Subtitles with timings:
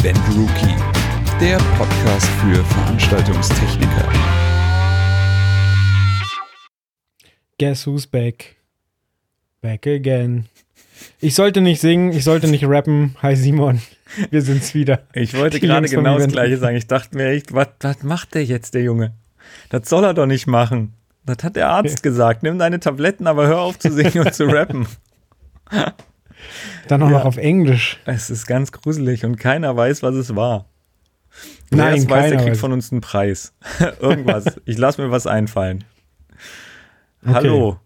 [0.00, 0.74] Event Rookie,
[1.40, 4.08] der Podcast für Veranstaltungstechniker.
[7.58, 8.56] Guess who's back?
[9.60, 10.46] Back again.
[11.20, 13.16] Ich sollte nicht singen, ich sollte nicht rappen.
[13.22, 13.80] Hi Simon,
[14.30, 15.02] wir sind's wieder.
[15.14, 16.32] Ich wollte Die gerade Jungs genau das Event.
[16.32, 16.76] gleiche sagen.
[16.76, 19.12] Ich dachte mir echt, was, was macht der jetzt, der Junge?
[19.70, 20.94] Das soll er doch nicht machen.
[21.24, 22.42] Das hat der Arzt gesagt.
[22.42, 24.86] Nimm deine Tabletten, aber hör auf zu singen und zu rappen.
[26.88, 27.18] Dann auch Ja.
[27.18, 27.98] noch auf Englisch.
[28.04, 30.66] Es ist ganz gruselig und keiner weiß, was es war.
[31.70, 32.60] Wer Nein, es weiß, der kriegt weiß.
[32.60, 33.52] von uns einen Preis.
[34.00, 34.60] Irgendwas.
[34.64, 35.84] Ich lasse mir was einfallen.
[37.26, 37.78] Hallo.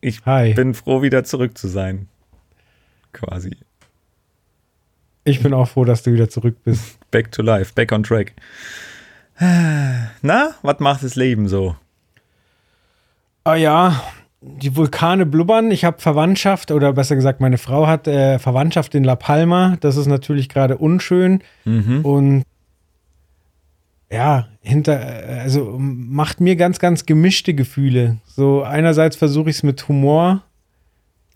[0.00, 0.54] Ich Hi.
[0.54, 2.08] bin froh, wieder zurück zu sein.
[3.12, 3.56] Quasi.
[5.24, 6.98] Ich bin auch froh, dass du wieder zurück bist.
[7.10, 8.32] Back to life, back on track.
[9.40, 11.76] Na, was macht das Leben so?
[13.44, 14.02] Ah ja,
[14.42, 15.70] die Vulkane blubbern.
[15.70, 19.76] Ich habe Verwandtschaft, oder besser gesagt, meine Frau hat äh, Verwandtschaft in La Palma.
[19.80, 21.42] Das ist natürlich gerade unschön.
[21.64, 22.04] Mhm.
[22.04, 22.42] Und
[24.10, 28.16] ja, hinter, äh, also macht mir ganz, ganz gemischte Gefühle.
[28.26, 30.42] So einerseits versuche ich es mit Humor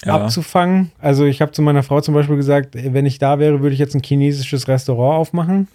[0.05, 0.15] Ja.
[0.15, 0.91] abzufangen.
[0.99, 3.75] Also ich habe zu meiner Frau zum Beispiel gesagt, ey, wenn ich da wäre, würde
[3.75, 5.69] ich jetzt ein chinesisches Restaurant aufmachen.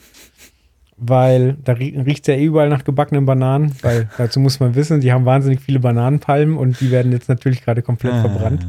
[1.01, 3.73] Weil da riecht es ja eh überall nach gebackenen Bananen.
[3.81, 7.63] Weil dazu muss man wissen, die haben wahnsinnig viele Bananenpalmen und die werden jetzt natürlich
[7.63, 8.21] gerade komplett Ah.
[8.21, 8.65] verbrannt.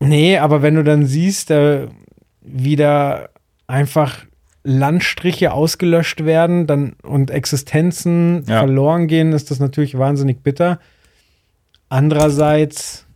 [0.00, 1.86] Nee, aber wenn du dann siehst, äh,
[2.40, 3.28] wie da
[3.68, 4.18] einfach
[4.64, 8.58] Landstriche ausgelöscht werden dann, und Existenzen Ja.
[8.60, 10.80] verloren gehen, ist das natürlich wahnsinnig bitter.
[11.88, 13.06] Andererseits,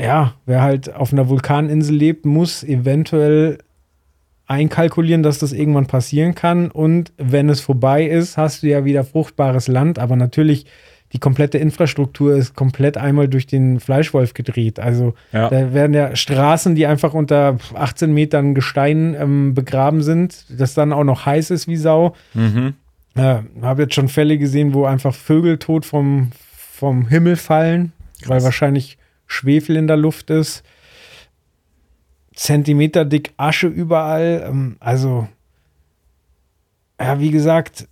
[0.00, 3.58] ja, wer halt auf einer Vulkaninsel lebt, muss eventuell
[4.52, 6.70] einkalkulieren, dass das irgendwann passieren kann.
[6.70, 9.98] Und wenn es vorbei ist, hast du ja wieder fruchtbares Land.
[9.98, 10.66] Aber natürlich,
[11.12, 14.78] die komplette Infrastruktur ist komplett einmal durch den Fleischwolf gedreht.
[14.78, 15.48] Also Ja.
[15.48, 20.92] da werden ja Straßen, die einfach unter 18 Metern Gestein ähm, begraben sind, das dann
[20.92, 22.14] auch noch heiß ist wie Sau.
[22.34, 22.74] Mhm.
[23.16, 27.92] Ja, habe jetzt schon Fälle gesehen, wo einfach Vögel tot vom, vom Himmel fallen,
[28.26, 28.44] weil Krass.
[28.44, 28.96] wahrscheinlich
[29.26, 30.62] Schwefel in der Luft ist.
[32.34, 34.44] Zentimeter dick Asche überall.
[34.48, 35.28] Ähm, also,
[37.00, 37.88] ja, wie gesagt,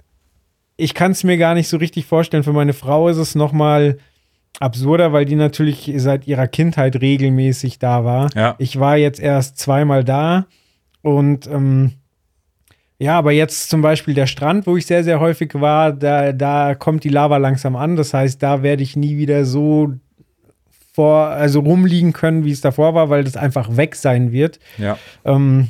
[0.77, 2.43] ich kann es mir gar nicht so richtig vorstellen.
[2.43, 3.99] Für meine Frau ist es noch mal
[4.59, 8.31] absurder, weil die natürlich seit ihrer Kindheit regelmäßig da war.
[8.35, 8.57] Ja.
[8.59, 10.47] Ich war jetzt erst zweimal da
[11.03, 11.93] und ähm,
[12.99, 16.75] ja, aber jetzt zum Beispiel der Strand, wo ich sehr, sehr häufig war, da, da
[16.75, 17.97] kommt die Lava langsam an.
[17.97, 19.95] Das heißt, da werde ich nie wieder so
[20.93, 24.59] vor, also rumliegen können, wie es davor war, weil das einfach weg sein wird.
[24.79, 24.99] Ja.
[25.25, 25.69] Ähm,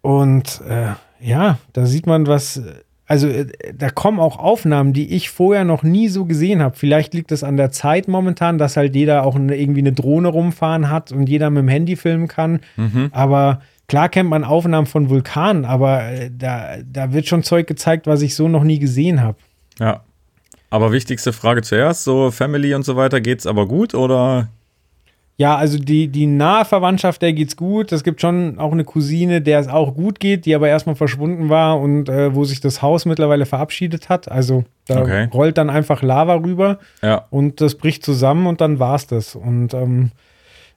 [0.00, 2.62] und äh, ja, da sieht man was.
[3.08, 6.76] Also äh, da kommen auch Aufnahmen, die ich vorher noch nie so gesehen habe.
[6.76, 10.28] Vielleicht liegt es an der Zeit momentan, dass halt jeder auch eine, irgendwie eine Drohne
[10.28, 12.60] rumfahren hat und jeder mit dem Handy filmen kann.
[12.76, 13.08] Mhm.
[13.12, 18.06] Aber klar kennt man Aufnahmen von Vulkanen, aber äh, da, da wird schon Zeug gezeigt,
[18.06, 19.38] was ich so noch nie gesehen habe.
[19.78, 20.02] Ja.
[20.70, 24.48] Aber wichtigste Frage zuerst, so Family und so weiter, geht's aber gut oder?
[25.38, 27.92] Ja, also die, die nahe Verwandtschaft, der geht's gut.
[27.92, 31.50] Es gibt schon auch eine Cousine, der es auch gut geht, die aber erstmal verschwunden
[31.50, 34.30] war und äh, wo sich das Haus mittlerweile verabschiedet hat.
[34.30, 35.28] Also da Okay.
[35.34, 37.26] rollt dann einfach Lava rüber Ja.
[37.30, 39.34] und das bricht zusammen und dann war's das.
[39.34, 40.10] Und ähm,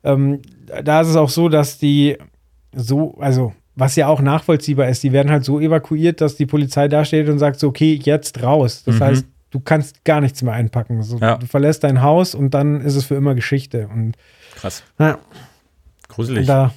[0.04, 0.42] ähm,
[0.84, 2.18] da ist es auch so, dass die
[2.76, 6.90] so, also was ja auch nachvollziehbar ist, die werden halt so evakuiert, dass die Polizei
[6.90, 8.84] da steht und sagt so, okay, jetzt raus.
[8.86, 9.04] Das Mhm.
[9.06, 11.02] heißt, du kannst gar nichts mehr einpacken.
[11.04, 11.38] So, Ja.
[11.38, 13.88] Du verlässt dein Haus und dann ist es für immer Geschichte.
[13.88, 14.16] Und
[14.56, 14.84] Krass.
[15.00, 15.18] ja,
[16.08, 16.48] Gruselig.
[16.48, 16.74] da,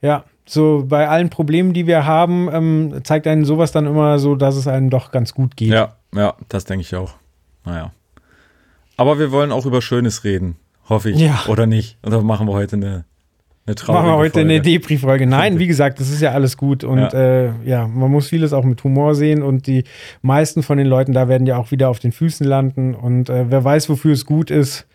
[0.00, 4.36] ja, so bei allen Problemen, die wir haben, ähm, zeigt einen sowas dann immer so,
[4.36, 5.70] dass es einem doch ganz gut geht.
[5.70, 7.14] Ja, ja, das denke ich auch.
[7.64, 7.90] Naja.
[8.96, 10.56] Aber wir wollen auch über Schönes reden,
[10.88, 11.18] hoffe ich.
[11.18, 11.42] Ja.
[11.48, 11.98] Oder nicht?
[12.04, 13.04] Oder machen wir heute eine,
[13.66, 14.50] eine traurige Machen wir heute Folge?
[14.50, 15.26] eine Depri-Folge.
[15.26, 16.84] Nein, wie gesagt, das ist ja alles gut.
[16.84, 17.08] Und Ja.
[17.12, 17.44] ja.
[17.46, 19.42] Äh, ja, man muss vieles auch mit Humor sehen.
[19.42, 19.84] Und die
[20.22, 22.94] meisten von den Leuten da werden ja auch wieder auf den Füßen landen.
[22.94, 24.86] Und äh, wer weiß, wofür es gut ist.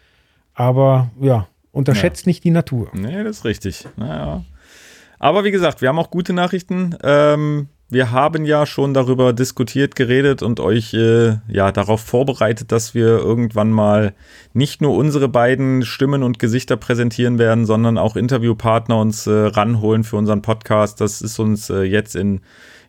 [0.53, 2.89] Aber ja, unterschätzt nicht die Natur.
[2.93, 3.85] Nee, das ist richtig.
[3.97, 4.43] Naja.
[5.19, 6.95] Aber wie gesagt, wir haben auch gute Nachrichten.
[7.03, 12.95] Ähm, wir haben ja schon darüber diskutiert, geredet und euch äh, ja darauf vorbereitet, dass
[12.95, 14.13] wir irgendwann mal
[14.53, 20.05] nicht nur unsere beiden Stimmen und Gesichter präsentieren werden, sondern auch Interviewpartner uns äh, ranholen
[20.05, 21.01] für unseren Podcast.
[21.01, 22.39] Das ist uns äh, jetzt in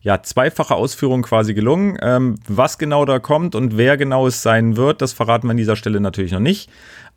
[0.03, 1.97] ja, zweifacher Ausführung quasi gelungen.
[2.01, 5.57] Ähm, was genau da kommt und wer genau es sein wird, das verraten wir an
[5.57, 6.71] dieser Stelle natürlich noch nicht.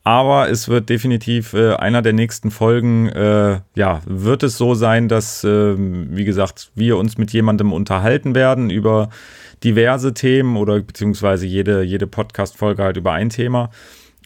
[0.08, 5.08] Aber es wird definitiv äh, einer der nächsten Folgen, äh, ja, wird es so sein,
[5.08, 9.10] dass, ähm, wie gesagt, wir uns mit jemandem unterhalten werden über
[9.64, 13.72] diverse Themen oder beziehungsweise jede, jede Podcast-Folge halt über ein Thema.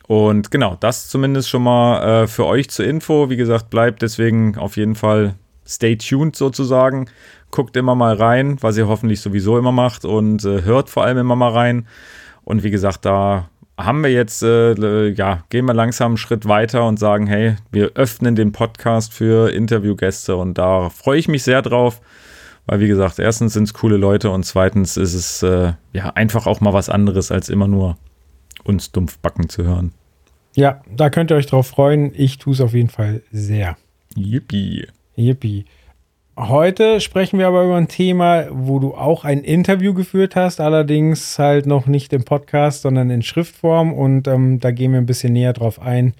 [0.06, 3.30] Und genau, das zumindest schon mal äh, für euch zur Info.
[3.30, 5.36] Wie gesagt, bleibt deswegen auf jeden Fall
[5.66, 7.10] stay tuned sozusagen.
[7.52, 11.20] Guckt immer mal rein, was ihr hoffentlich sowieso immer macht und äh, hört vor allem
[11.20, 11.88] immer mal rein.
[12.44, 13.48] Und wie gesagt, da
[13.80, 17.92] haben wir jetzt, äh, ja, gehen wir langsam einen Schritt weiter und sagen, hey, wir
[17.96, 22.02] öffnen den Podcast für Interviewgäste und da freue ich mich sehr drauf,
[22.66, 26.46] weil wie gesagt, erstens sind es coole Leute und zweitens ist es äh, ja einfach
[26.46, 27.98] auch mal was anderes, als immer nur
[28.64, 29.94] uns dumpf backen zu hören.
[30.56, 32.12] Ja, da könnt ihr euch drauf freuen.
[32.14, 33.78] Ich tue es auf jeden Fall sehr.
[34.16, 34.88] Yippie.
[35.16, 35.66] Yippie.
[36.40, 41.38] Heute sprechen wir aber über ein Thema, wo du auch ein Interview geführt hast, allerdings
[41.38, 43.92] halt noch nicht im Podcast, sondern in Schriftform.
[43.92, 46.14] Und ähm, da gehen wir ein bisschen näher drauf ein.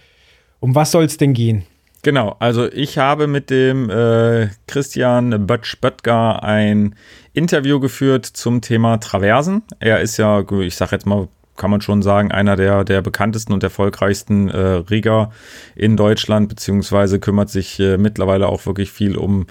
[0.60, 1.64] Um was soll es denn gehen?
[2.02, 6.96] Genau, also ich habe mit dem äh, Christian Böttsch-Böttger ein
[7.32, 9.64] Interview geführt zum Thema Traversen.
[9.80, 11.30] Er ist ja, ich sag jetzt mal
[11.60, 15.32] kann man schon sagen, einer der, der bekanntesten und erfolgreichsten äh, Rigger
[15.76, 19.46] in Deutschland, beziehungsweise kümmert sich äh, mittlerweile auch wirklich viel um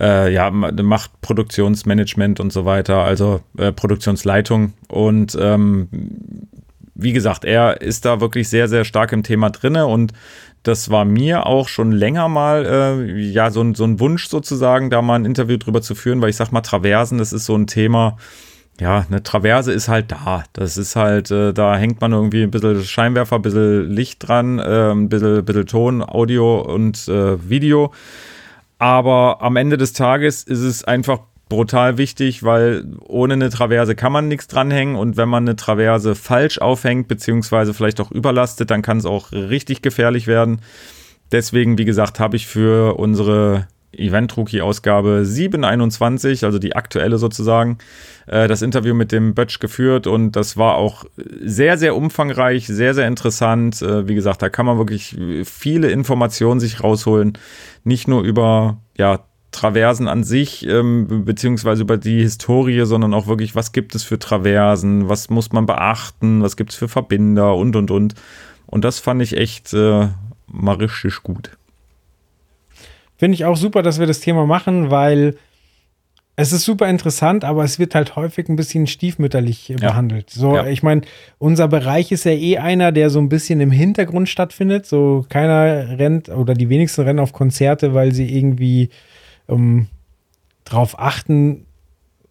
[0.00, 4.74] äh, ja, macht Produktionsmanagement und so weiter, also äh, Produktionsleitung.
[4.88, 5.88] Und ähm,
[6.94, 10.12] wie gesagt, er ist da wirklich sehr, sehr stark im Thema drinne und
[10.62, 15.02] das war mir auch schon länger mal äh, ja so so ein Wunsch sozusagen, da
[15.02, 17.66] mal ein Interview drüber zu führen, weil ich sag mal, Traversen, das ist so ein
[17.66, 18.16] Thema,
[18.80, 20.44] ja, eine Traverse ist halt da.
[20.52, 24.58] Das ist halt, äh, da hängt man irgendwie ein bisschen Scheinwerfer, ein bisschen Licht dran,
[24.58, 27.92] äh, ein bisschen, bisschen Ton, Audio und äh, Video.
[28.78, 34.12] Aber am Ende des Tages ist es einfach brutal wichtig, weil ohne eine Traverse kann
[34.12, 38.82] man nichts dranhängen und wenn man eine Traverse falsch aufhängt, beziehungsweise vielleicht auch überlastet, dann
[38.82, 40.60] kann es auch richtig gefährlich werden.
[41.30, 43.68] Deswegen, wie gesagt, habe ich für unsere
[43.98, 47.78] Event-Rookie-Ausgabe 721, also die aktuelle sozusagen,
[48.26, 51.04] äh, das Interview mit dem Bötsch geführt und das war auch
[51.42, 53.82] sehr, sehr umfangreich, sehr, sehr interessant.
[53.82, 57.38] Äh, wie gesagt, da kann man wirklich viele Informationen sich rausholen,
[57.84, 59.20] nicht nur über, ja,
[59.54, 64.18] Traversen an sich, ähm, beziehungsweise über die Historie, sondern auch wirklich, was gibt es für
[64.18, 68.14] Traversen, was muss man beachten, was gibt es für Verbinder und, und, und.
[68.66, 70.08] Und das fand ich echt äh,
[70.48, 71.50] mal richtig gut.
[73.16, 75.36] Finde ich auch super, dass wir das Thema machen, weil
[76.36, 79.76] es ist super interessant, aber es wird halt häufig ein bisschen stiefmütterlich ja.
[79.76, 80.30] behandelt.
[80.30, 80.66] So, ja.
[80.66, 81.02] ich meine,
[81.38, 84.84] unser Bereich ist ja eh einer, der so ein bisschen im Hintergrund stattfindet.
[84.84, 88.90] So, keiner rennt oder die wenigsten rennen auf Konzerte, weil sie irgendwie
[89.46, 89.86] um,
[90.64, 91.66] drauf achten,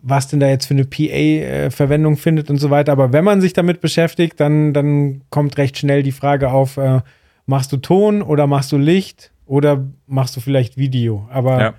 [0.01, 2.91] was denn da jetzt für eine PA-Verwendung äh, findet und so weiter.
[2.91, 6.99] Aber wenn man sich damit beschäftigt, dann, dann kommt recht schnell die Frage auf, äh,
[7.45, 9.31] machst du Ton oder machst du Licht?
[9.53, 11.29] Oder machst du vielleicht Video?
[11.29, 11.73] Aber ja.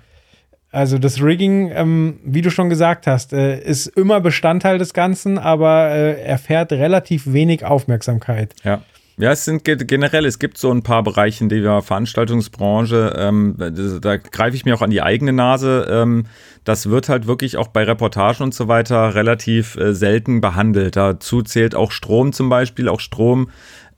[0.71, 5.37] also das Rigging, ähm, wie du schon gesagt hast, äh, ist immer Bestandteil des Ganzen,
[5.37, 8.55] aber äh, erfährt relativ wenig Aufmerksamkeit.
[8.63, 8.81] Ja.
[9.17, 13.55] Ja, es sind generell, es gibt so ein paar Bereiche in der Veranstaltungsbranche, ähm,
[14.01, 15.87] da greife ich mir auch an die eigene Nase.
[15.89, 16.25] Ähm,
[16.65, 20.97] das wird halt wirklich auch bei Reportagen und so weiter relativ äh, selten behandelt.
[20.97, 22.89] Dazu zählt auch Strom zum Beispiel.
[22.89, 23.49] Auch Strom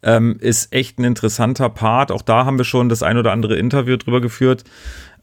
[0.07, 2.11] ähm, ist echt ein interessanter Part.
[2.11, 4.63] Auch da haben wir schon das ein oder andere Interview drüber geführt.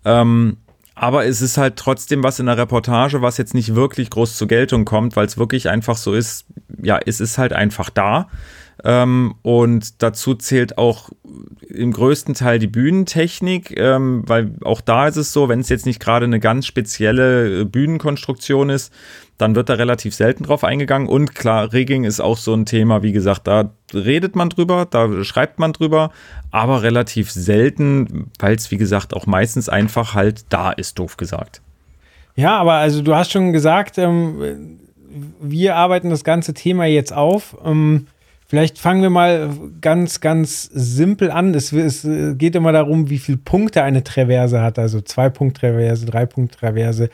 [0.05, 0.59] Ähm,
[0.95, 4.47] aber es ist halt trotzdem was in der Reportage, was jetzt nicht wirklich groß zur
[4.47, 6.45] Geltung kommt, weil es wirklich einfach so ist,
[6.83, 8.29] ja, es ist halt einfach da.
[8.87, 11.09] Ähm, und dazu zählt auch
[11.69, 15.87] im größten Teil die Bühnentechnik, ähm, weil auch da ist es so, wenn es jetzt
[15.87, 18.93] nicht gerade eine ganz spezielle äh, Bühnenkonstruktion ist,
[19.39, 21.09] dann wird da relativ selten drauf eingegangen.
[21.09, 25.25] Und klar, Rigging ist auch so ein Thema, wie gesagt, da redet man drüber, da
[25.25, 26.11] schreibt man drüber,
[26.51, 31.63] aber relativ selten, weil es, wie gesagt, auch meistens einfach halt da ist, doof gesagt.
[32.37, 34.79] Ja, aber also du hast schon gesagt, ähm,
[35.41, 37.57] wir arbeiten das ganze Thema jetzt auf.
[37.65, 38.09] Ähm,
[38.47, 41.55] vielleicht fangen wir mal ganz, ganz simpel an.
[41.55, 42.07] Es, es,
[42.39, 46.59] geht immer darum, wie viele Punkte eine Traverse hat, also zwei Punkt Traverse, drei Punkt
[46.59, 47.11] Traverse.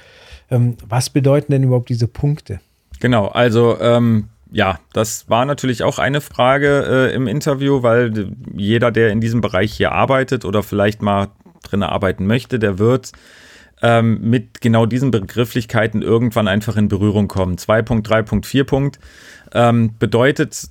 [0.51, 2.61] Ähm, was bedeuten denn überhaupt diese Punkte?
[3.01, 8.91] Genau, also ähm, ja, das war natürlich auch eine Frage äh, im Interview, weil jeder,
[8.91, 11.29] der in diesem Bereich hier arbeitet oder vielleicht mal
[11.63, 13.13] drin arbeiten möchte, der wird
[13.83, 17.57] ähm, mit genau diesen Begrifflichkeiten irgendwann einfach in Berührung kommen.
[17.57, 18.99] 2.3.4 Punkt
[19.53, 20.69] ähm, bedeutet,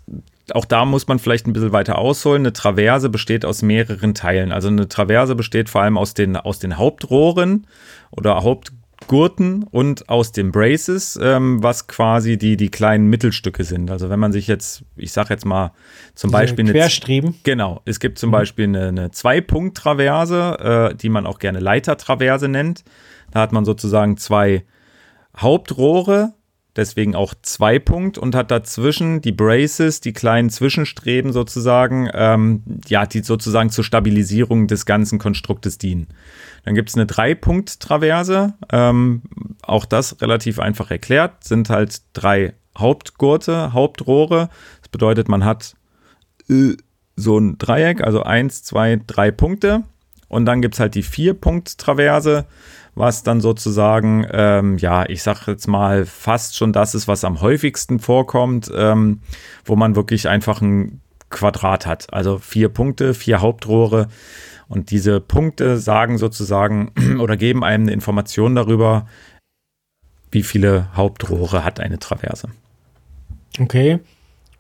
[0.56, 2.44] auch da muss man vielleicht ein bisschen weiter ausholen.
[2.44, 4.52] Eine Traverse besteht aus mehreren Teilen.
[4.52, 7.68] Also eine Traverse besteht vor allem aus den, aus den Hauptrohren
[8.12, 8.72] oder Haupt
[9.08, 13.90] Gurten und aus den Braces, ähm, was quasi die, die kleinen Mittelstücke sind.
[13.90, 15.72] Also wenn man sich jetzt, ich sag jetzt mal
[16.16, 17.30] zum Diese Beispiel Querstreben.
[17.30, 18.34] Eine, genau, es gibt zum mhm.
[18.34, 22.84] Beispiel eine, eine Zwei-Punkt-Traverse, äh, die man auch gerne Leitertraverse nennt.
[23.32, 24.66] Da hat man sozusagen zwei
[25.38, 26.34] Hauptrohre.
[26.80, 33.06] Deswegen auch zwei Punkt und hat dazwischen die Braces, die kleinen Zwischenstreben sozusagen, ähm, ja,
[33.06, 36.08] die sozusagen zur Stabilisierung des ganzen Konstruktes dienen.
[36.64, 39.22] Dann gibt es eine Drei-Punkt-Traverse, ähm,
[39.62, 44.50] auch das relativ einfach erklärt, sind halt drei Hauptgurte, Hauptrohre.
[44.82, 45.76] Das bedeutet, man hat
[46.50, 46.76] äh,
[47.16, 49.84] so ein Dreieck, also eins, zwei, drei Punkte.
[50.30, 52.46] Und dann gibt es halt die Vier-Punkt-Traverse
[53.00, 57.40] was dann sozusagen, ähm, ja, ich sag jetzt mal, fast schon das ist, was am
[57.40, 59.22] häufigsten vorkommt, ähm,
[59.64, 62.12] wo man wirklich einfach ein Quadrat hat.
[62.14, 64.10] Also vier Punkte, vier Hauptrohre.
[64.68, 69.08] Und diese Punkte sagen sozusagen oder geben einem eine Information darüber,
[70.30, 72.50] wie viele Hauptrohre hat eine Traverse.
[73.60, 74.00] Okay.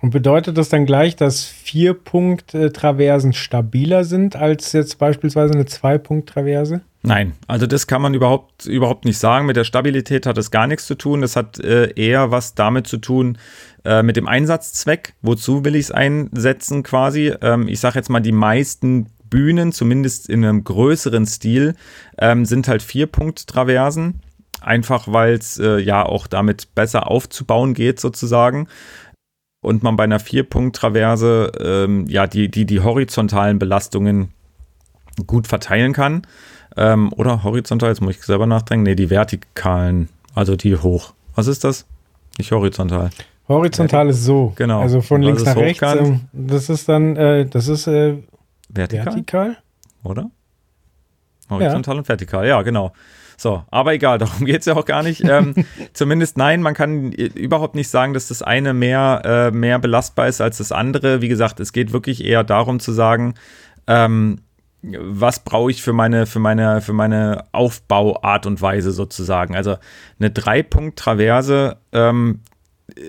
[0.02, 6.82] Und bedeutet das dann gleich, dass Vier-Punkt-Traversen stabiler sind als jetzt beispielsweise eine Zwei-Punkt-Traverse?
[7.02, 9.46] Nein, also das kann man überhaupt, überhaupt nicht sagen.
[9.46, 11.22] Mit der Stabilität hat es gar nichts zu tun.
[11.22, 13.38] Das hat äh, eher was damit zu tun,
[13.84, 15.16] äh, mit dem Einsatzzweck.
[15.22, 17.34] Wozu will ich es einsetzen quasi?
[17.42, 21.76] Ähm, ich sage jetzt mal, die meisten Bühnen, zumindest in einem größeren Stil,
[22.18, 24.22] ähm, sind halt Vier-Punkt-Traversen.
[24.62, 28.68] Einfach weil es äh, ja auch damit besser aufzubauen geht, sozusagen
[29.62, 34.30] und man bei einer Vier-Punkt-Traverse ähm, ja die, die, die horizontalen Belastungen
[35.28, 36.22] gut verteilen kann.
[36.78, 38.84] Ähm, oder horizontal, jetzt muss ich selber nachdenken.
[38.84, 41.14] Nee, die vertikalen, also die hoch.
[41.36, 41.86] Was ist das?
[42.38, 43.10] Nicht horizontal.
[43.48, 44.54] Horizontal ist so.
[44.56, 44.82] Genau.
[44.82, 45.82] Also von links nach rechts.
[45.82, 48.18] ähm, Das ist dann, äh, das ist äh,
[48.70, 49.58] Vertikal, vertikal.
[50.04, 50.30] oder?
[51.50, 52.94] Horizontal und vertikal, ja, genau.
[53.40, 55.24] So, aber egal, darum geht es ja auch gar nicht.
[55.24, 55.56] Ähm,
[55.94, 60.42] zumindest nein, man kann überhaupt nicht sagen, dass das eine mehr, äh, mehr belastbar ist
[60.42, 61.22] als das andere.
[61.22, 63.36] Wie gesagt, es geht wirklich eher darum zu sagen,
[63.88, 64.42] ähm,
[64.82, 69.56] was brauche ich für meine, für meine, für meine Aufbauart und Weise sozusagen.
[69.56, 69.78] Also
[70.20, 72.42] eine Drei-Punkt-Traverse ähm,
[72.96, 73.02] äh,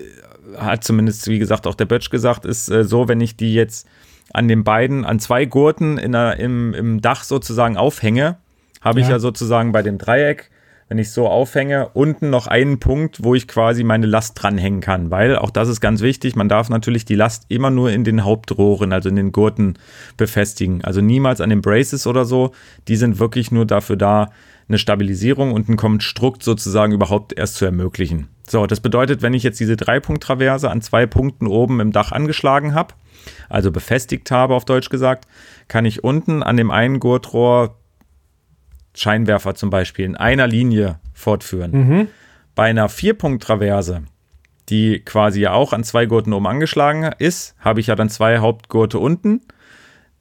[0.57, 3.87] hat zumindest, wie gesagt, auch der Bötsch gesagt, ist äh, so, wenn ich die jetzt
[4.33, 8.37] an den beiden, an zwei Gurten in der, im, im Dach sozusagen aufhänge,
[8.81, 9.13] habe ich Ja.
[9.13, 10.49] ja sozusagen bei dem Dreieck,
[10.89, 15.09] wenn ich so aufhänge, unten noch einen Punkt, wo ich quasi meine Last dranhängen kann.
[15.09, 18.25] Weil, auch das ist ganz wichtig, man darf natürlich die Last immer nur in den
[18.25, 19.79] Hauptrohren, also in den Gurten
[20.17, 20.83] befestigen.
[20.83, 22.51] Also niemals an den Braces oder so.
[22.89, 24.31] Die sind wirklich nur dafür da,
[24.67, 28.27] eine Stabilisierung und ein Konstrukt sozusagen überhaupt erst zu ermöglichen.
[28.47, 32.73] So, das bedeutet, wenn ich jetzt diese Dreipunkt-Traverse an zwei Punkten oben im Dach angeschlagen
[32.73, 32.93] habe,
[33.49, 35.25] also befestigt habe auf Deutsch gesagt,
[35.67, 37.77] kann ich unten an dem einen Gurtrohr
[38.95, 41.71] Scheinwerfer zum Beispiel in einer Linie fortführen.
[42.55, 44.03] Bei einer Vierpunkt-Traverse,
[44.69, 48.39] die quasi ja auch an zwei Gurten oben angeschlagen ist, habe ich ja dann zwei
[48.39, 49.41] Hauptgurte unten.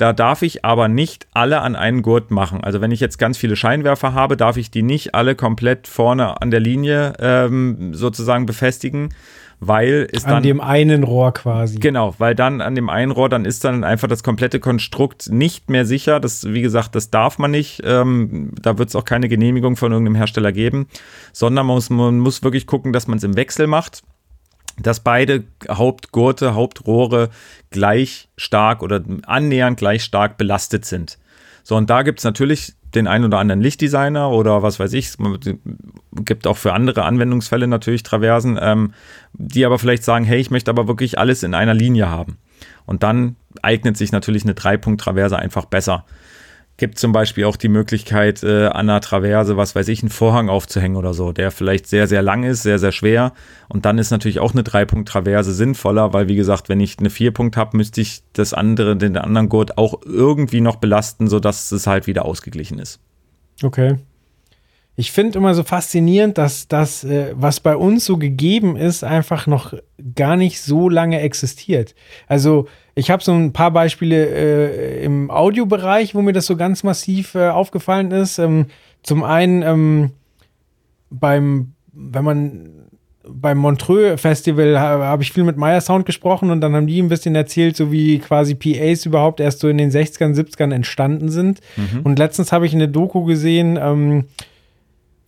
[0.00, 2.64] Da darf ich aber nicht alle an einen Gurt machen.
[2.64, 6.40] Also wenn ich jetzt ganz viele Scheinwerfer habe, darf ich die nicht alle komplett vorne
[6.40, 9.11] an der Linie ähm, sozusagen befestigen,
[9.59, 11.78] weil es An dann dem einen Rohr quasi.
[11.78, 15.69] Genau, weil dann an dem einen Rohr, dann ist dann einfach das komplette Konstrukt nicht
[15.69, 16.19] mehr sicher.
[16.19, 17.83] Das, wie gesagt, das darf man nicht.
[17.85, 20.87] Ähm, da wird es auch keine Genehmigung von irgendeinem Hersteller geben,
[21.35, 24.02] sondern man muss, man muss wirklich gucken, dass man es im Wechsel macht,
[24.83, 27.31] dass beide Hauptgurte, Hauptrohre
[27.71, 31.19] gleich stark oder annähernd gleich stark belastet sind.
[31.63, 35.07] So, und da gibt es natürlich den einen oder anderen Lichtdesigner oder was weiß ich,
[35.09, 35.19] es
[36.25, 38.95] gibt auch für andere Anwendungsfälle natürlich Traversen, ähm,
[39.33, 42.39] die aber vielleicht sagen, hey, ich möchte aber wirklich alles in einer Linie haben.
[42.87, 46.05] Und dann eignet sich natürlich eine Dreipunkt-Traverse einfach besser.
[46.81, 50.49] Gibt zum Beispiel auch die Möglichkeit, äh, an einer Traverse, was weiß ich, einen Vorhang
[50.49, 53.35] aufzuhängen oder so, der vielleicht sehr, sehr lang ist, sehr, sehr schwer.
[53.69, 57.59] Und dann ist natürlich auch eine Dreipunkt-Traverse sinnvoller, weil, wie gesagt, wenn ich eine Vierpunkt
[57.59, 62.07] habe, müsste ich das andere, den anderen Gurt auch irgendwie noch belasten, sodass es halt
[62.07, 62.99] wieder ausgeglichen ist.
[63.63, 63.99] Okay.
[65.00, 69.47] Ich finde immer so faszinierend, dass das, äh, was bei uns so gegeben ist, einfach
[69.47, 69.73] noch
[70.14, 71.95] gar nicht so lange existiert.
[72.26, 76.83] Also ich habe so ein paar Beispiele äh, im Audiobereich, wo mir das so ganz
[76.83, 78.38] massiv äh, aufgefallen ist.
[78.38, 78.66] Ähm,
[79.02, 80.11] zum einen ähm,
[81.09, 82.71] beim, wenn man
[83.26, 87.00] beim Montreux Festival ha- habe ich viel mit Meyer Sound gesprochen und dann haben die
[87.00, 91.30] ein bisschen erzählt, so wie quasi PAs überhaupt erst so in den 60ern, 70ern entstanden
[91.30, 91.61] sind.
[92.04, 94.25] Und letztens habe ich eine Doku gesehen, ähm,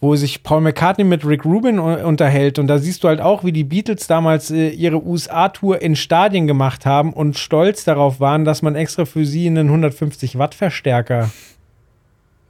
[0.03, 2.59] wo sich Paul McCartney mit Rick Rubin unterhält.
[2.59, 6.49] Und da siehst du halt auch, wie die Beatles damals äh, ihre USA-Tour in Stadien
[6.49, 11.31] gemacht haben und stolz darauf waren, dass man extra für sie einen 150 Watt Verstärker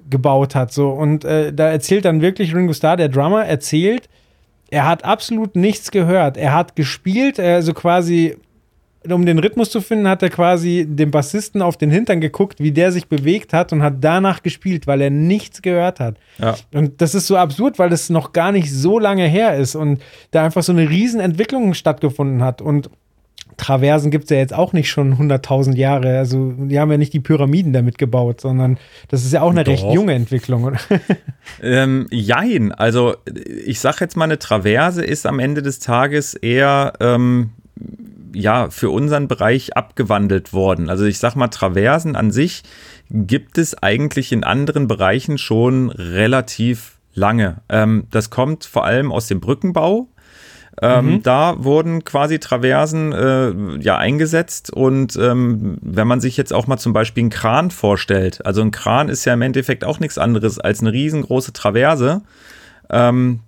[0.09, 0.73] gebaut hat.
[0.73, 0.93] So.
[0.93, 4.09] Und äh, da erzählt dann wirklich Ringo Starr, der Drummer, erzählt,
[4.71, 6.39] er hat absolut nichts gehört.
[6.39, 8.39] Er hat gespielt, also quasi
[9.09, 12.73] um den Rhythmus zu finden, hat er quasi dem Bassisten auf den Hintern geguckt, wie
[12.73, 16.17] der sich bewegt hat und hat danach gespielt, weil er nichts gehört hat.
[16.39, 16.57] Ja.
[16.73, 20.01] Und das ist so absurd, weil das noch gar nicht so lange her ist und
[20.31, 22.63] da einfach so eine Riesenentwicklung stattgefunden hat.
[22.63, 22.91] Und
[23.57, 26.19] Traversen gibt es ja jetzt auch nicht schon 100.000 Jahre.
[26.19, 28.79] Also, die haben ja nicht die Pyramiden damit gebaut, sondern
[29.09, 29.73] das ist ja auch eine Doch.
[29.73, 30.77] recht junge Entwicklung?
[31.63, 32.73] Ähm, jein.
[32.73, 33.17] Also,
[33.67, 36.93] ich sag jetzt mal, eine Traverse ist am Ende des Tages eher.
[37.01, 37.51] Ähm,
[38.35, 40.89] ja, für unseren Bereich abgewandelt worden.
[40.89, 42.63] Also ich sag mal, Traversen an sich
[43.11, 47.59] gibt es eigentlich in anderen Bereichen schon relativ lange.
[47.69, 50.09] Ähm, das kommt vor allem aus dem Brückenbau.
[50.81, 51.23] Ähm, mhm.
[51.23, 56.79] Da wurden quasi Traversen äh, ja eingesetzt und ähm, wenn man sich jetzt auch mal
[56.79, 60.59] zum Beispiel einen Kran vorstellt, also ein Kran ist ja im Endeffekt auch nichts anderes
[60.59, 62.23] als eine riesengroße Traverse,
[62.89, 63.41] ähm,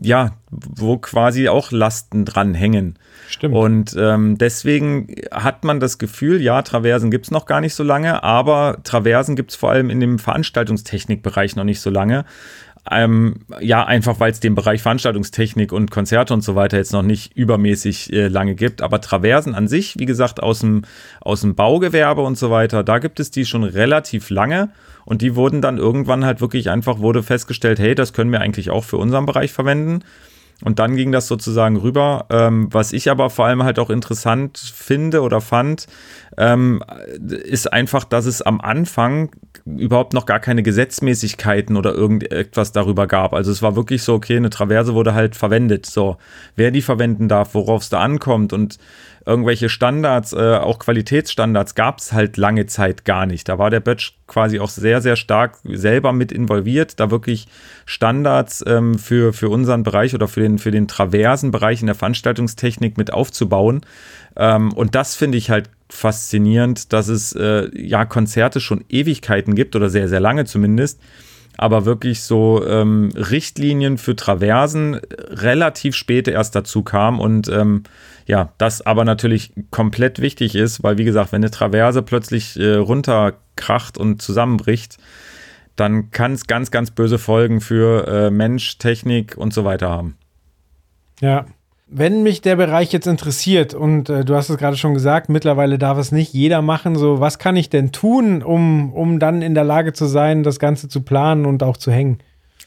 [0.00, 2.98] ja, wo quasi auch Lasten dran hängen.
[3.28, 3.54] Stimmt.
[3.54, 7.82] Und ähm, deswegen hat man das Gefühl, ja, Traversen gibt es noch gar nicht so
[7.82, 12.24] lange, aber Traversen gibt es vor allem in dem Veranstaltungstechnikbereich noch nicht so lange.
[12.90, 17.02] Ähm, ja, einfach weil es den Bereich Veranstaltungstechnik und Konzerte und so weiter jetzt noch
[17.02, 18.80] nicht übermäßig äh, lange gibt.
[18.82, 20.82] Aber Traversen an sich, wie gesagt, aus dem,
[21.20, 24.70] aus dem Baugewerbe und so weiter, da gibt es die schon relativ lange.
[25.04, 28.70] Und die wurden dann irgendwann halt wirklich einfach, wurde festgestellt, hey, das können wir eigentlich
[28.70, 30.04] auch für unseren Bereich verwenden.
[30.62, 32.26] Und dann ging das sozusagen rüber.
[32.30, 35.86] Ähm, was ich aber vor allem halt auch interessant finde oder fand,
[36.36, 36.82] ähm,
[37.18, 39.30] ist einfach, dass es am Anfang
[39.64, 43.32] überhaupt noch gar keine Gesetzmäßigkeiten oder irgendetwas darüber gab.
[43.32, 45.86] Also es war wirklich so, okay, eine Traverse wurde halt verwendet.
[45.86, 46.16] So,
[46.56, 48.78] wer die verwenden darf, worauf es da ankommt und
[49.26, 53.48] irgendwelche Standards, äh, auch Qualitätsstandards gab es halt lange Zeit gar nicht.
[53.48, 57.46] Da war der Bötsch quasi auch sehr, sehr stark selber mit involviert, da wirklich
[57.84, 62.96] Standards ähm, für, für unseren Bereich oder für den, für den Traversenbereich in der Veranstaltungstechnik
[62.96, 63.82] mit aufzubauen.
[64.36, 69.76] Ähm, und das finde ich halt faszinierend, dass es äh, ja Konzerte schon Ewigkeiten gibt
[69.76, 71.00] oder sehr, sehr lange zumindest
[71.60, 77.82] aber wirklich so ähm, Richtlinien für Traversen relativ spät erst dazu kam und ähm,
[78.30, 82.74] ja, das aber natürlich komplett wichtig ist, weil wie gesagt, wenn eine Traverse plötzlich äh,
[82.74, 84.98] runterkracht und zusammenbricht,
[85.74, 90.16] dann kann es ganz, ganz böse Folgen für äh, Mensch, Technik und so weiter haben.
[91.20, 91.46] Ja,
[91.88, 95.76] wenn mich der Bereich jetzt interessiert und äh, du hast es gerade schon gesagt, mittlerweile
[95.76, 99.56] darf es nicht jeder machen, so was kann ich denn tun, um, um dann in
[99.56, 102.18] der Lage zu sein, das Ganze zu planen und auch zu hängen?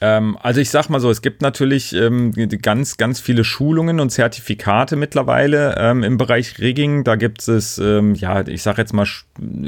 [0.06, 4.10] Ähm, also ich sag mal so, es gibt natürlich ähm, ganz, ganz viele Schulungen und
[4.10, 7.06] Zertifikate mittlerweile ähm, im Bereich Rigging.
[7.06, 9.08] Da gibt es, ähm, ja, ich sag jetzt mal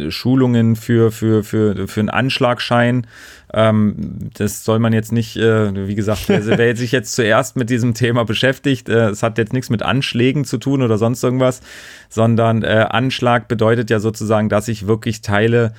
[0.10, 3.08] Schulungen für, für, für, für einen Anschlagschein.
[3.54, 7.70] Ähm, das soll man jetzt nicht, äh, wie gesagt, wer, wer sich jetzt zuerst mit
[7.70, 11.62] diesem Thema beschäftigt, äh, es hat jetzt nichts mit Anschlägen zu tun oder sonst irgendwas,
[12.10, 15.72] sondern äh, Anschlag bedeutet ja sozusagen, dass ich wirklich Teile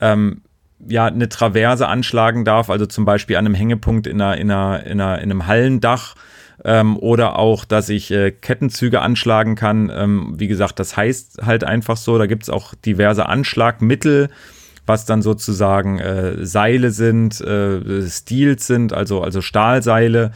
[0.00, 0.42] ähm,
[0.88, 4.86] ja, eine Traverse anschlagen darf, also zum Beispiel an einem Hängepunkt in, einer, in, einer,
[4.86, 6.14] in, einer, in einem Hallendach
[6.64, 9.90] ähm, oder auch, dass ich äh, Kettenzüge anschlagen kann.
[9.94, 14.28] Ähm, wie gesagt, das heißt halt einfach so, da gibt es auch diverse Anschlagmittel,
[14.86, 20.32] was dann sozusagen äh, Seile sind, äh, Steels sind, also, also Stahlseile.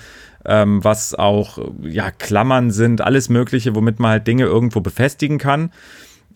[0.47, 5.71] Ähm, was auch ja Klammern sind, alles Mögliche, womit man halt Dinge irgendwo befestigen kann.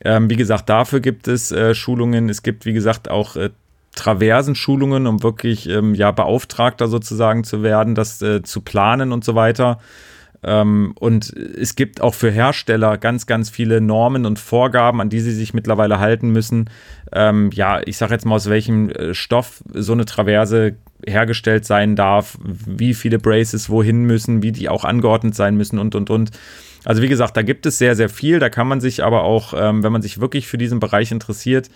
[0.02, 2.30] Ähm, wie gesagt, dafür gibt es äh, Schulungen.
[2.30, 3.50] Es gibt, wie gesagt, auch äh,
[3.94, 9.34] Traversenschulungen, um wirklich ähm, ja Beauftragter sozusagen zu werden, das äh, zu planen und so
[9.34, 9.78] weiter.
[10.42, 15.20] Ähm, und es gibt auch für Hersteller ganz, ganz viele Normen und Vorgaben, an die
[15.20, 16.70] sie sich mittlerweile halten müssen.
[17.12, 21.96] Ähm, ja, ich sage jetzt mal, aus welchem äh, Stoff so eine Traverse hergestellt sein
[21.96, 26.30] darf, wie viele Braces wohin müssen, wie die auch angeordnet sein müssen und, und, und.
[26.84, 28.38] Also wie gesagt, da gibt es sehr, sehr viel.
[28.38, 31.68] Da kann man sich aber auch, ähm, wenn man sich wirklich für diesen Bereich interessiert,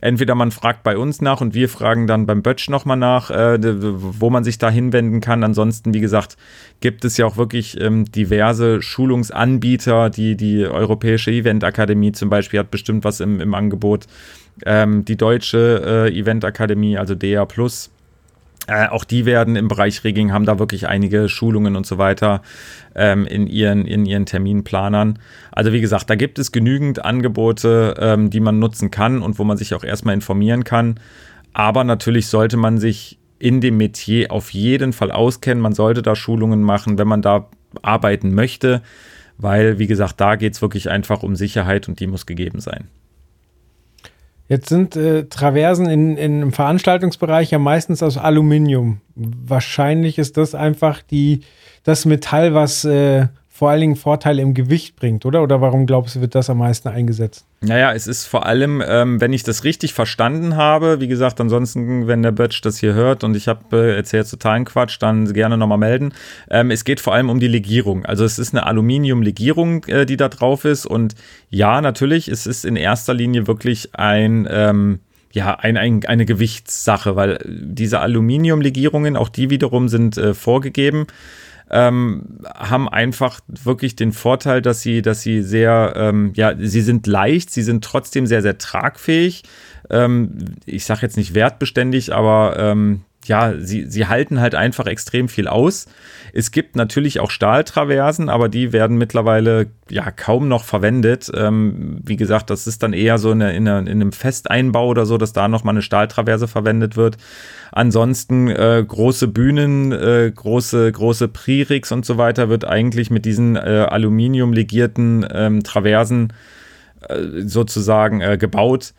[0.00, 3.58] entweder man fragt bei uns nach und wir fragen dann beim Bötsch nochmal nach, äh,
[3.60, 5.44] wo man sich da hinwenden kann.
[5.44, 6.36] Ansonsten, wie gesagt,
[6.80, 10.10] gibt es ja auch wirklich ähm, diverse Schulungsanbieter.
[10.10, 14.06] Die, die Europäische Eventakademie zum Beispiel hat bestimmt was im, im Angebot.
[14.66, 17.90] Ähm, die Deutsche äh, Eventakademie, also DA Plus,
[18.70, 22.40] äh, auch die werden im Bereich Rigging, haben da wirklich einige Schulungen und so weiter
[22.94, 25.18] ähm, in, ihren, in ihren Terminplanern.
[25.50, 29.44] Also wie gesagt, da gibt es genügend Angebote, ähm, die man nutzen kann und wo
[29.44, 31.00] man sich auch erstmal informieren kann.
[31.52, 35.60] Aber natürlich sollte man sich in dem Metier auf jeden Fall auskennen.
[35.60, 37.48] Man sollte da Schulungen machen, wenn man da
[37.82, 38.82] arbeiten möchte,
[39.36, 42.86] weil, wie gesagt, da geht es wirklich einfach um Sicherheit und die muss gegeben sein.
[44.50, 49.00] Jetzt sind äh, Traversen in, in, im Veranstaltungsbereich ja meistens aus Aluminium.
[49.14, 51.42] Wahrscheinlich ist das einfach die,
[51.84, 53.28] das Metall, was äh,
[53.60, 55.42] vor allen Dingen Vorteile im Gewicht bringt, oder?
[55.42, 57.44] Oder warum glaubst du, wird das am meisten eingesetzt?
[57.60, 62.06] Naja, es ist vor allem, ähm, wenn ich das richtig verstanden habe, wie gesagt, ansonsten,
[62.06, 65.58] wenn der Bötsch das hier hört und ich habe äh, erzählt totalen Quatsch, dann gerne
[65.58, 66.14] nochmal melden.
[66.48, 68.06] Ähm, es geht vor allem um die Legierung.
[68.06, 71.14] Also es ist eine Aluminiumlegierung, äh, die da drauf ist und
[71.50, 75.00] ja, natürlich, es ist in erster Linie wirklich ein, ähm,
[75.32, 81.08] ja, ein, ein, eine Gewichtssache, weil diese Aluminiumlegierungen, auch die wiederum sind äh, vorgegeben
[81.70, 87.06] ähm, haben einfach wirklich den Vorteil, dass sie, dass sie sehr, ähm, ja, sie sind
[87.06, 89.44] leicht, sie sind trotzdem sehr, sehr tragfähig.
[89.88, 95.28] Ähm, ich sage jetzt nicht wertbeständig, aber ähm, ja, sie, sie halten halt einfach extrem
[95.28, 95.86] viel aus.
[96.32, 101.30] Es gibt natürlich auch Stahltraversen, aber die werden mittlerweile ja kaum noch verwendet.
[101.34, 105.18] Ähm, wie gesagt, das ist dann eher so in, in, in einem Festeinbau oder so,
[105.18, 107.18] dass da nochmal eine Stahltraverse verwendet wird.
[107.72, 113.56] Ansonsten äh, große Bühnen, äh, große, große Pririgs und so weiter wird eigentlich mit diesen
[113.56, 116.32] äh, Aluminium-legierten ähm, Traversen
[117.08, 118.92] äh, sozusagen äh, gebaut.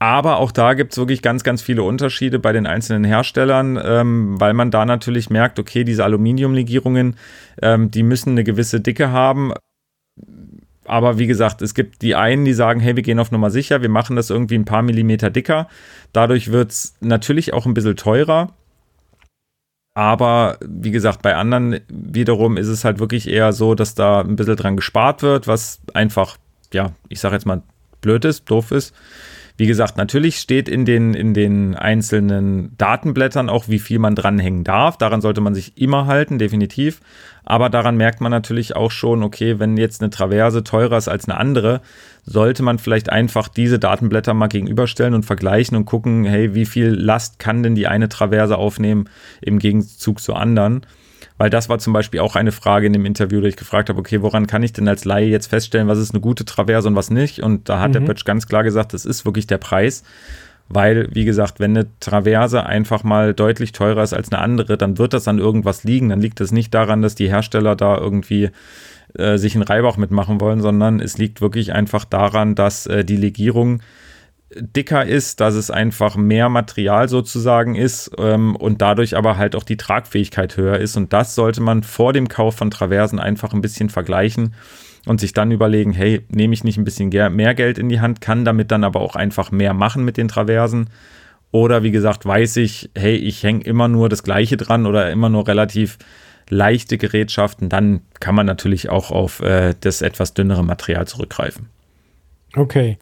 [0.00, 4.40] Aber auch da gibt es wirklich ganz, ganz viele Unterschiede bei den einzelnen Herstellern, ähm,
[4.40, 7.16] weil man da natürlich merkt, okay, diese Aluminiumlegierungen,
[7.60, 9.52] ähm, die müssen eine gewisse Dicke haben.
[10.88, 13.82] Aber wie gesagt, es gibt die einen, die sagen, hey, wir gehen auf Nummer sicher,
[13.82, 15.68] wir machen das irgendwie ein paar Millimeter dicker.
[16.12, 18.54] Dadurch wird es natürlich auch ein bisschen teurer.
[19.94, 24.36] Aber wie gesagt, bei anderen wiederum ist es halt wirklich eher so, dass da ein
[24.36, 26.36] bisschen dran gespart wird, was einfach,
[26.72, 27.62] ja, ich sage jetzt mal
[28.00, 28.94] blöd ist, doof ist.
[29.58, 34.62] Wie gesagt, natürlich steht in den, in den einzelnen Datenblättern auch, wie viel man dranhängen
[34.62, 34.96] darf.
[34.98, 37.00] Daran sollte man sich immer halten, definitiv.
[37.44, 41.28] Aber daran merkt man natürlich auch schon, okay, wenn jetzt eine Traverse teurer ist als
[41.28, 41.80] eine andere,
[42.24, 46.90] sollte man vielleicht einfach diese Datenblätter mal gegenüberstellen und vergleichen und gucken, hey, wie viel
[46.90, 49.08] Last kann denn die eine Traverse aufnehmen
[49.40, 50.86] im Gegenzug zu anderen?
[51.38, 54.00] Weil das war zum Beispiel auch eine Frage in dem Interview, da ich gefragt habe,
[54.00, 56.96] okay, woran kann ich denn als Laie jetzt feststellen, was ist eine gute Traverse und
[56.96, 57.40] was nicht?
[57.42, 57.92] Und da hat mhm.
[57.92, 60.02] der Pötsch ganz klar gesagt, das ist wirklich der Preis.
[60.68, 64.98] Weil, wie gesagt, wenn eine Traverse einfach mal deutlich teurer ist als eine andere, dann
[64.98, 66.10] wird das an irgendwas liegen.
[66.10, 68.50] Dann liegt es nicht daran, dass die Hersteller da irgendwie
[69.14, 73.16] äh, sich einen Reibach mitmachen wollen, sondern es liegt wirklich einfach daran, dass äh, die
[73.16, 73.80] Legierung
[74.54, 79.62] dicker ist, dass es einfach mehr Material sozusagen ist ähm, und dadurch aber halt auch
[79.62, 80.96] die Tragfähigkeit höher ist.
[80.96, 84.54] Und das sollte man vor dem Kauf von Traversen einfach ein bisschen vergleichen
[85.06, 88.20] und sich dann überlegen, hey, nehme ich nicht ein bisschen mehr Geld in die Hand,
[88.20, 90.88] kann damit dann aber auch einfach mehr machen mit den Traversen.
[91.50, 95.28] Oder wie gesagt, weiß ich, hey, ich hänge immer nur das gleiche dran oder immer
[95.28, 95.98] nur relativ
[96.50, 101.68] leichte Gerätschaften, dann kann man natürlich auch auf äh, das etwas dünnere Material zurückgreifen.
[102.56, 102.98] Okay.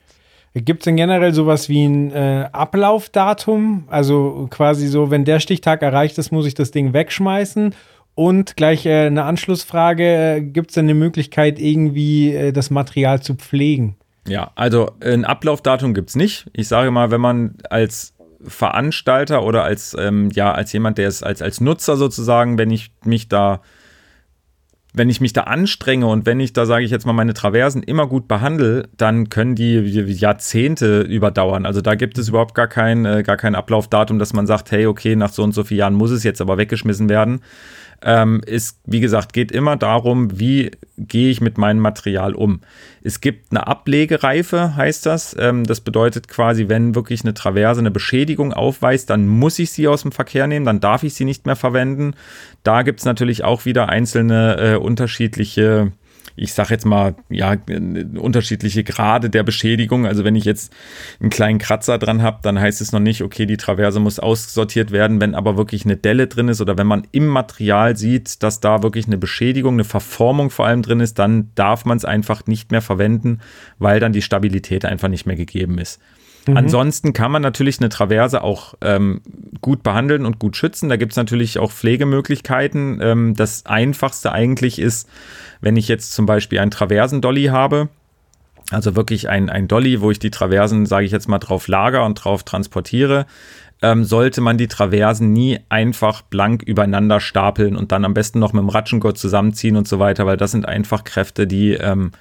[0.64, 3.84] Gibt es denn generell sowas wie ein äh, Ablaufdatum?
[3.88, 7.74] Also quasi so, wenn der Stichtag erreicht ist, muss ich das Ding wegschmeißen?
[8.14, 13.20] Und gleich äh, eine Anschlussfrage, äh, gibt es denn eine Möglichkeit, irgendwie äh, das Material
[13.20, 13.96] zu pflegen?
[14.26, 16.46] Ja, also ein Ablaufdatum gibt es nicht.
[16.54, 21.22] Ich sage mal, wenn man als Veranstalter oder als, ähm, ja, als jemand, der es
[21.22, 23.60] als, als Nutzer sozusagen, wenn ich mich da
[24.96, 27.82] wenn ich mich da anstrenge und wenn ich da, sage ich jetzt mal, meine Traversen
[27.82, 31.66] immer gut behandle, dann können die Jahrzehnte überdauern.
[31.66, 34.86] Also da gibt es überhaupt gar kein, äh, gar kein Ablaufdatum, dass man sagt, hey,
[34.86, 37.42] okay, nach so und so vielen Jahren muss es jetzt aber weggeschmissen werden
[38.02, 42.60] ähm, ist, wie gesagt, geht immer darum, wie gehe ich mit meinem Material um.
[43.02, 45.34] Es gibt eine Ablegereife, heißt das.
[45.38, 49.88] Ähm, das bedeutet quasi, wenn wirklich eine Traverse eine Beschädigung aufweist, dann muss ich sie
[49.88, 52.14] aus dem Verkehr nehmen, dann darf ich sie nicht mehr verwenden.
[52.62, 55.92] Da gibt es natürlich auch wieder einzelne äh, unterschiedliche
[56.36, 57.56] ich sage jetzt mal, ja,
[58.18, 60.06] unterschiedliche Grade der Beschädigung.
[60.06, 60.72] Also wenn ich jetzt
[61.18, 64.90] einen kleinen Kratzer dran habe, dann heißt es noch nicht, okay, die Traverse muss aussortiert
[64.90, 65.20] werden.
[65.20, 68.82] Wenn aber wirklich eine Delle drin ist oder wenn man im Material sieht, dass da
[68.82, 72.70] wirklich eine Beschädigung, eine Verformung vor allem drin ist, dann darf man es einfach nicht
[72.70, 73.40] mehr verwenden,
[73.78, 76.00] weil dann die Stabilität einfach nicht mehr gegeben ist.
[76.46, 76.56] Mhm.
[76.56, 79.22] Ansonsten kann man natürlich eine Traverse auch ähm,
[79.66, 80.88] gut behandeln und gut schützen.
[80.88, 83.00] Da gibt es natürlich auch Pflegemöglichkeiten.
[83.02, 85.08] Ähm, das Einfachste eigentlich ist,
[85.60, 87.88] wenn ich jetzt zum Beispiel einen Traversendolly habe,
[88.70, 92.04] also wirklich ein, ein Dolly, wo ich die Traversen, sage ich jetzt mal, drauf lager
[92.04, 93.26] und drauf transportiere,
[93.82, 98.52] ähm, sollte man die Traversen nie einfach blank übereinander stapeln und dann am besten noch
[98.52, 102.12] mit dem Ratschengurt zusammenziehen und so weiter, weil das sind einfach Kräfte, die ähm,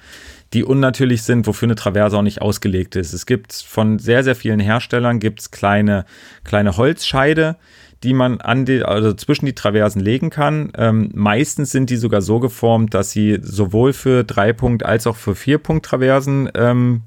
[0.52, 3.12] die unnatürlich sind, wofür eine Traverse auch nicht ausgelegt ist.
[3.12, 6.04] Es gibt von sehr, sehr vielen Herstellern gibt's kleine,
[6.44, 7.56] kleine Holzscheide,
[8.02, 10.70] die man an die, also zwischen die Traversen legen kann.
[10.76, 15.34] Ähm, meistens sind die sogar so geformt, dass sie sowohl für Dreipunkt als auch für
[15.34, 17.02] Vierpunkt Traversen ähm,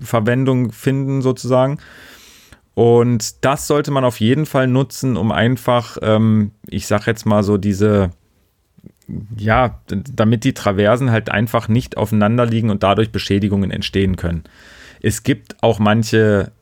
[0.00, 1.78] Verwendung finden sozusagen.
[2.74, 7.42] Und das sollte man auf jeden Fall nutzen, um einfach, ähm, ich sag jetzt mal
[7.42, 8.10] so diese
[9.36, 14.44] ja, damit die Traversen halt einfach nicht aufeinander liegen und dadurch Beschädigungen entstehen können.
[15.00, 16.52] Es gibt auch manche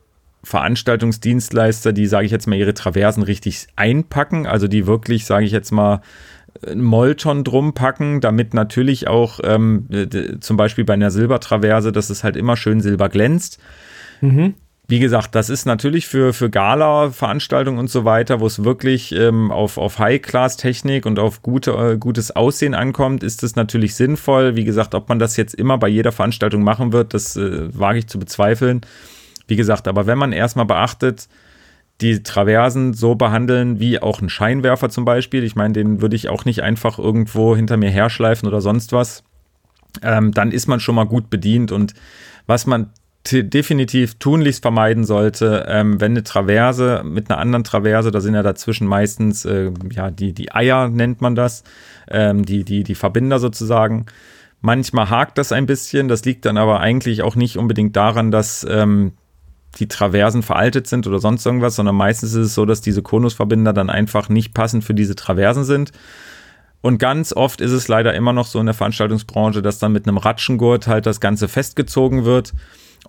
[0.42, 5.52] Veranstaltungsdienstleister, die, sage ich jetzt mal, ihre Traversen richtig einpacken, also die wirklich, sage ich
[5.52, 6.00] jetzt mal,
[6.66, 9.86] ein Molton drum packen, damit natürlich auch ähm,
[10.40, 13.60] zum Beispiel bei einer Silbertraverse, dass es halt immer schön silber glänzt.
[14.20, 14.54] Mhm.
[14.90, 19.52] Wie gesagt, das ist natürlich für, für Gala-Veranstaltungen und so weiter, wo es wirklich ähm,
[19.52, 24.56] auf, auf High-Class-Technik und auf gute, äh, gutes Aussehen ankommt, ist es natürlich sinnvoll.
[24.56, 28.00] Wie gesagt, ob man das jetzt immer bei jeder Veranstaltung machen wird, das äh, wage
[28.00, 28.80] ich zu bezweifeln.
[29.46, 31.28] Wie gesagt, aber wenn man erstmal beachtet,
[32.00, 35.44] die Traversen so behandeln wie auch ein Scheinwerfer zum Beispiel.
[35.44, 39.22] Ich meine, den würde ich auch nicht einfach irgendwo hinter mir herschleifen oder sonst was.
[40.02, 41.70] Ähm, dann ist man schon mal gut bedient.
[41.70, 41.94] Und
[42.48, 42.90] was man
[43.24, 48.42] definitiv tunlichst vermeiden sollte, ähm, wenn eine Traverse mit einer anderen Traverse, da sind ja
[48.42, 51.62] dazwischen meistens, äh, ja, die, die Eier nennt man das,
[52.08, 54.06] ähm, die, die, die Verbinder sozusagen.
[54.62, 58.66] Manchmal hakt das ein bisschen, das liegt dann aber eigentlich auch nicht unbedingt daran, dass
[58.68, 59.12] ähm,
[59.78, 63.72] die Traversen veraltet sind oder sonst irgendwas, sondern meistens ist es so, dass diese Konusverbinder
[63.72, 65.92] dann einfach nicht passend für diese Traversen sind.
[66.82, 70.08] Und ganz oft ist es leider immer noch so in der Veranstaltungsbranche, dass dann mit
[70.08, 72.54] einem Ratschengurt halt das Ganze festgezogen wird.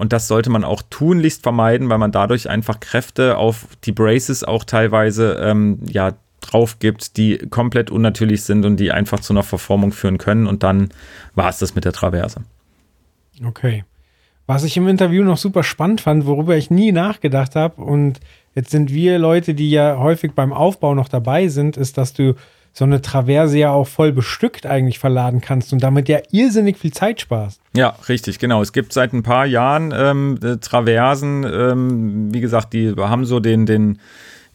[0.01, 4.43] Und das sollte man auch tunlichst vermeiden, weil man dadurch einfach Kräfte auf die Braces
[4.43, 9.43] auch teilweise ähm, ja, drauf gibt, die komplett unnatürlich sind und die einfach zu einer
[9.43, 10.47] Verformung führen können.
[10.47, 10.89] Und dann
[11.35, 12.41] war es das mit der Traverse.
[13.45, 13.83] Okay.
[14.47, 18.21] Was ich im Interview noch super spannend fand, worüber ich nie nachgedacht habe, und
[18.55, 22.33] jetzt sind wir Leute, die ja häufig beim Aufbau noch dabei sind, ist, dass du
[22.73, 26.91] so eine Traverse ja auch voll bestückt eigentlich verladen kannst und damit ja irrsinnig viel
[26.91, 27.61] Zeit sparst.
[27.75, 28.61] Ja, richtig, genau.
[28.61, 33.41] Es gibt seit ein paar Jahren ähm, äh, Traversen, ähm, wie gesagt, die haben so
[33.41, 33.99] den, den,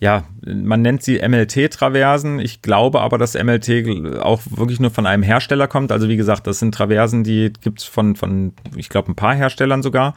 [0.00, 2.38] ja, man nennt sie MLT-Traversen.
[2.38, 5.92] Ich glaube aber, dass MLT auch wirklich nur von einem Hersteller kommt.
[5.92, 9.34] Also wie gesagt, das sind Traversen, die gibt es von, von, ich glaube, ein paar
[9.34, 10.14] Herstellern sogar.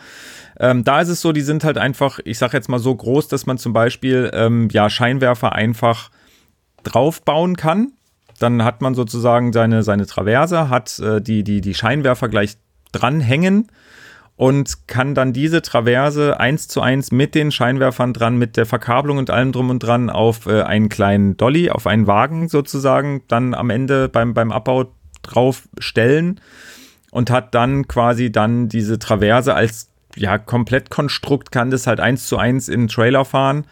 [0.57, 3.27] Ähm, da ist es so, die sind halt einfach, ich sage jetzt mal so groß,
[3.27, 6.11] dass man zum Beispiel ähm, ja Scheinwerfer einfach
[6.89, 7.93] draufbauen kann.
[8.39, 12.57] Dann hat man sozusagen seine, seine Traverse, hat äh, die, die, die Scheinwerfer gleich
[12.91, 13.67] dranhängen
[14.35, 19.17] und kann dann diese Traverse eins zu eins mit den Scheinwerfern dran, mit der Verkabelung
[19.17, 23.53] und allem drum und dran auf äh, einen kleinen Dolly, auf einen Wagen sozusagen, dann
[23.53, 26.39] am Ende beim, beim Abbau drauf stellen
[27.11, 32.37] und hat dann quasi dann diese Traverse als ja, Komplettkonstrukt, kann das halt eins zu
[32.37, 33.65] eins in den Trailer fahren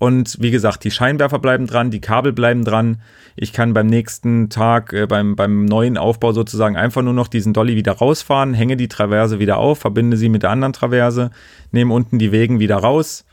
[0.00, 3.02] und wie gesagt, die Scheinwerfer bleiben dran, die Kabel bleiben dran.
[3.36, 7.52] Ich kann beim nächsten Tag, äh, beim, beim neuen Aufbau sozusagen einfach nur noch diesen
[7.52, 11.30] Dolly wieder rausfahren, hänge die Traverse wieder auf, verbinde sie mit der anderen Traverse,
[11.70, 13.26] nehme unten die Wegen wieder raus.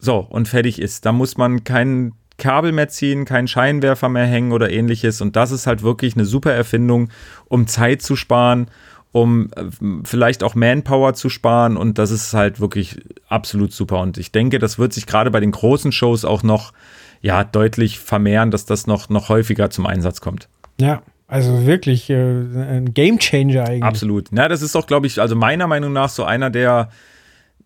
[0.00, 1.06] So, und fertig ist.
[1.06, 5.20] Da muss man kein Kabel mehr ziehen, keinen Scheinwerfer mehr hängen oder ähnliches.
[5.20, 7.10] Und das ist halt wirklich eine super Erfindung,
[7.46, 8.66] um Zeit zu sparen
[9.12, 9.64] um äh,
[10.04, 12.98] vielleicht auch Manpower zu sparen und das ist halt wirklich
[13.28, 16.72] absolut super und ich denke, das wird sich gerade bei den großen Shows auch noch
[17.20, 20.48] ja deutlich vermehren, dass das noch noch häufiger zum Einsatz kommt.
[20.80, 23.82] Ja, also wirklich äh, ein Game Changer eigentlich.
[23.84, 24.28] Absolut.
[24.32, 26.88] Na, das ist doch glaube ich, also meiner Meinung nach so einer der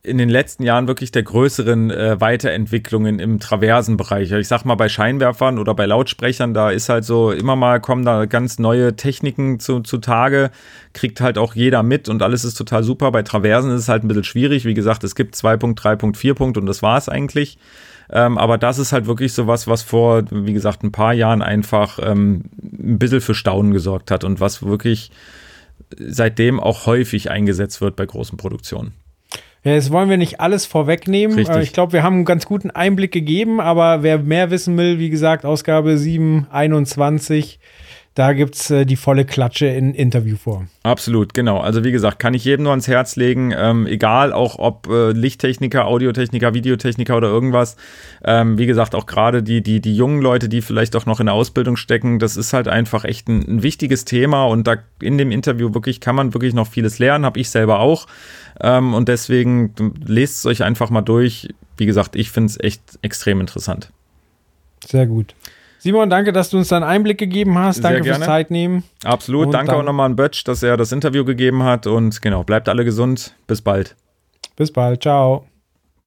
[0.07, 4.31] in den letzten Jahren wirklich der größeren äh, Weiterentwicklungen im Traversenbereich.
[4.33, 8.05] Ich sag mal, bei Scheinwerfern oder bei Lautsprechern, da ist halt so, immer mal kommen
[8.05, 10.51] da ganz neue Techniken zu, zutage,
[10.93, 13.11] kriegt halt auch jeder mit und alles ist total super.
[13.11, 14.65] Bei Traversen ist es halt ein bisschen schwierig.
[14.65, 17.59] Wie gesagt, es gibt 2.3.4 Punkt und das war es eigentlich.
[18.09, 21.43] Ähm, aber das ist halt wirklich so was, was vor, wie gesagt, ein paar Jahren
[21.43, 25.11] einfach ähm, ein bisschen für Staunen gesorgt hat und was wirklich
[25.99, 28.95] seitdem auch häufig eingesetzt wird bei großen Produktionen.
[29.67, 31.37] Ja, jetzt wollen wir nicht alles vorwegnehmen.
[31.37, 31.57] Richtig.
[31.57, 35.11] Ich glaube, wir haben einen ganz guten Einblick gegeben, aber wer mehr wissen will, wie
[35.11, 37.59] gesagt, Ausgabe 721
[38.17, 40.69] da gibt es äh, die volle Klatsche in Interviewform.
[40.83, 41.59] Absolut, genau.
[41.59, 45.13] Also wie gesagt, kann ich jedem nur ans Herz legen, ähm, egal auch ob äh,
[45.13, 47.77] Lichttechniker, Audiotechniker, Videotechniker oder irgendwas.
[48.25, 51.27] Ähm, wie gesagt, auch gerade die, die, die jungen Leute, die vielleicht auch noch in
[51.27, 55.19] der Ausbildung stecken, das ist halt einfach echt ein, ein wichtiges Thema und da in
[55.19, 58.07] dem Interview wirklich kann man wirklich noch vieles lernen, habe ich selber auch.
[58.63, 61.51] Ähm, und deswegen lest es euch einfach mal durch.
[61.77, 63.93] Wie gesagt, ich finde es echt extrem interessant.
[64.87, 65.35] Sehr gut.
[65.79, 67.83] Simon, danke, dass du uns da einen Einblick gegeben hast.
[67.83, 68.85] Danke fürs Zeit nehmen.
[69.05, 69.47] Absolut.
[69.47, 71.87] Und danke auch nochmal an Bötsch, dass er das Interview gegeben hat.
[71.87, 73.35] Und genau, bleibt alle gesund.
[73.47, 73.97] Bis bald.
[74.57, 75.03] Bis bald.
[75.03, 75.47] Ciao.